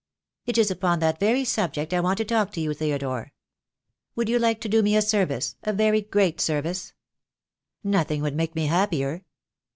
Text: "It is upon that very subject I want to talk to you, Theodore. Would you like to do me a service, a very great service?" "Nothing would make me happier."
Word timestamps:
"It 0.47 0.57
is 0.57 0.71
upon 0.71 0.97
that 0.97 1.19
very 1.19 1.45
subject 1.45 1.93
I 1.93 1.99
want 1.99 2.17
to 2.17 2.25
talk 2.25 2.51
to 2.53 2.59
you, 2.59 2.73
Theodore. 2.73 3.33
Would 4.15 4.29
you 4.29 4.39
like 4.39 4.59
to 4.61 4.67
do 4.67 4.81
me 4.81 4.95
a 4.97 4.99
service, 5.03 5.57
a 5.61 5.71
very 5.73 6.01
great 6.01 6.41
service?" 6.41 6.93
"Nothing 7.83 8.23
would 8.23 8.33
make 8.35 8.55
me 8.55 8.65
happier." 8.65 9.23